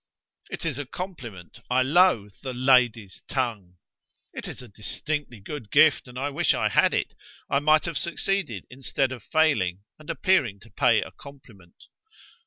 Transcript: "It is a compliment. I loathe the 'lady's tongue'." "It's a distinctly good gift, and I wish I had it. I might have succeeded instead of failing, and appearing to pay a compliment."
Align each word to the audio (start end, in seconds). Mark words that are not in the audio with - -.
"It 0.49 0.65
is 0.65 0.79
a 0.79 0.87
compliment. 0.87 1.59
I 1.69 1.83
loathe 1.83 2.33
the 2.41 2.55
'lady's 2.55 3.21
tongue'." 3.27 3.75
"It's 4.33 4.59
a 4.63 4.67
distinctly 4.67 5.39
good 5.39 5.69
gift, 5.69 6.07
and 6.07 6.17
I 6.17 6.31
wish 6.31 6.55
I 6.55 6.69
had 6.69 6.95
it. 6.95 7.13
I 7.51 7.59
might 7.59 7.85
have 7.85 7.99
succeeded 7.99 8.65
instead 8.71 9.11
of 9.11 9.21
failing, 9.21 9.83
and 9.99 10.09
appearing 10.09 10.59
to 10.61 10.71
pay 10.71 11.03
a 11.03 11.11
compliment." 11.11 11.85